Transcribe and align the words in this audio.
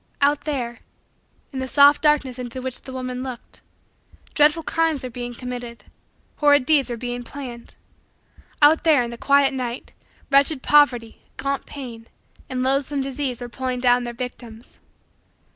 Out 0.19 0.45
there, 0.45 0.79
in 1.53 1.59
the 1.59 1.67
soft 1.67 2.01
darkness 2.01 2.39
into 2.39 2.59
which 2.59 2.81
the 2.81 2.91
woman 2.91 3.21
looked, 3.21 3.61
dreadful 4.33 4.63
crimes 4.63 5.03
were 5.03 5.11
being 5.11 5.35
committed, 5.35 5.83
horrid 6.37 6.65
deeds 6.65 6.89
were 6.89 6.97
being 6.97 7.21
planned. 7.21 7.75
Out 8.63 8.83
there, 8.83 9.03
in 9.03 9.11
the 9.11 9.15
quiet 9.19 9.53
night, 9.53 9.93
wretched 10.31 10.63
poverty, 10.63 11.21
gaunt 11.37 11.67
pain, 11.67 12.07
and 12.49 12.63
loathsome 12.63 13.01
disease 13.03 13.41
were 13.41 13.47
pulling 13.47 13.79
down 13.79 14.03
their 14.03 14.11
victims. 14.15 14.79